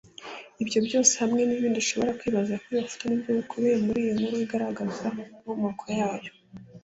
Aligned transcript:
Ibi 0.61 0.79
byose 0.87 1.13
hamwe 1.21 1.41
n'ibindi 1.45 1.77
ushobora 1.83 2.17
kwibaza 2.19 2.53
kuri 2.63 2.75
iyi 2.79 2.89
foto 2.91 3.03
nibyo 3.05 3.31
bikubiye 3.37 3.75
muri 3.85 3.99
iyi 4.03 4.13
nkuru 4.17 4.35
igaragaza 4.45 5.07
inkomoko 5.33 5.83
yayo 5.99 6.31